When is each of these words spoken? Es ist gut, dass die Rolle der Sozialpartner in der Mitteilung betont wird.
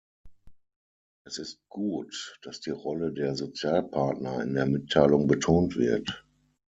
Es 1.27 1.37
ist 1.37 1.59
gut, 1.69 2.35
dass 2.41 2.59
die 2.59 2.71
Rolle 2.71 3.13
der 3.13 3.35
Sozialpartner 3.35 4.41
in 4.41 4.55
der 4.55 4.65
Mitteilung 4.65 5.27
betont 5.27 5.75
wird. 5.75 6.25